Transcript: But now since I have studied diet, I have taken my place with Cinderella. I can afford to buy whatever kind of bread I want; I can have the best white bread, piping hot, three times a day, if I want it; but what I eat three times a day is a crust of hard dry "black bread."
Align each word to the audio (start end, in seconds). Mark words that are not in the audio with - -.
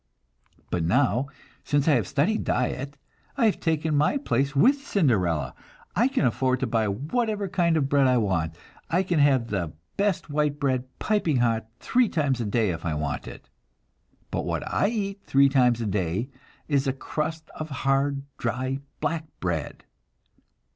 But 0.71 0.83
now 0.83 1.27
since 1.63 1.87
I 1.87 1.91
have 1.91 2.07
studied 2.07 2.43
diet, 2.43 2.97
I 3.37 3.45
have 3.45 3.59
taken 3.59 3.95
my 3.95 4.17
place 4.17 4.55
with 4.55 4.81
Cinderella. 4.83 5.53
I 5.95 6.07
can 6.07 6.25
afford 6.25 6.61
to 6.61 6.65
buy 6.65 6.87
whatever 6.87 7.47
kind 7.47 7.77
of 7.77 7.87
bread 7.87 8.07
I 8.07 8.17
want; 8.17 8.55
I 8.89 9.03
can 9.03 9.19
have 9.19 9.49
the 9.49 9.73
best 9.97 10.27
white 10.27 10.59
bread, 10.59 10.85
piping 10.97 11.37
hot, 11.37 11.67
three 11.79 12.09
times 12.09 12.41
a 12.41 12.45
day, 12.45 12.71
if 12.71 12.83
I 12.83 12.95
want 12.95 13.27
it; 13.27 13.47
but 14.31 14.43
what 14.43 14.63
I 14.65 14.87
eat 14.87 15.21
three 15.23 15.49
times 15.49 15.81
a 15.81 15.85
day 15.85 16.31
is 16.67 16.87
a 16.87 16.93
crust 16.93 17.51
of 17.53 17.69
hard 17.69 18.23
dry 18.39 18.79
"black 19.01 19.27
bread." 19.39 19.83